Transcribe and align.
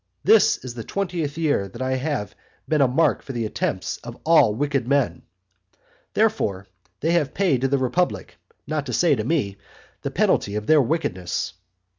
This 0.23 0.57
is 0.65 0.73
the 0.73 0.83
twentieth 0.83 1.37
year 1.37 1.67
that 1.67 1.79
I 1.79 1.91
have 1.91 2.33
been 2.67 2.81
a 2.81 2.87
mark 2.87 3.21
for 3.21 3.33
the 3.33 3.45
attempts 3.45 3.97
of 3.97 4.17
all 4.25 4.55
wicked 4.55 4.87
men; 4.87 5.21
therefore, 6.15 6.65
they 7.01 7.11
have 7.11 7.35
paid 7.35 7.61
to 7.61 7.67
the 7.67 7.77
republic 7.77 8.39
(not 8.65 8.87
to 8.87 8.93
say 8.93 9.13
to 9.13 9.23
me) 9.23 9.57
the 10.01 10.09
penalty 10.09 10.55
of 10.55 10.65
their 10.65 10.81
wickedness. 10.81 11.53